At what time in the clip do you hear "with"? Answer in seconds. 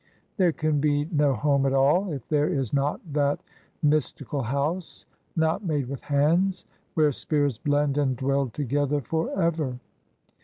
5.89-6.01